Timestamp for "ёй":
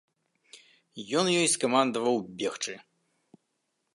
1.41-1.47